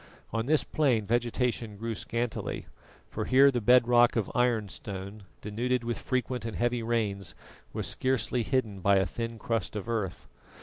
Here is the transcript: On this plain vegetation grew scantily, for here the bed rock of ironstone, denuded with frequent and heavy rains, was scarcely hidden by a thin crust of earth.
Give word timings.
On 0.33 0.47
this 0.47 0.63
plain 0.63 1.05
vegetation 1.05 1.77
grew 1.77 1.93
scantily, 1.93 2.65
for 3.11 3.25
here 3.25 3.51
the 3.51 3.61
bed 3.61 3.87
rock 3.87 4.15
of 4.15 4.31
ironstone, 4.33 5.25
denuded 5.41 5.83
with 5.83 5.99
frequent 5.99 6.43
and 6.43 6.55
heavy 6.57 6.81
rains, 6.81 7.35
was 7.71 7.85
scarcely 7.85 8.41
hidden 8.41 8.79
by 8.79 8.95
a 8.95 9.05
thin 9.05 9.37
crust 9.37 9.75
of 9.75 9.87
earth. 9.87 10.25